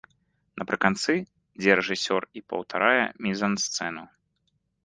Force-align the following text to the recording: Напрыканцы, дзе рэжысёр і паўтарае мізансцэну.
Напрыканцы, 0.59 1.13
дзе 1.59 1.71
рэжысёр 1.81 2.21
і 2.39 2.43
паўтарае 2.55 3.05
мізансцэну. 3.27 4.03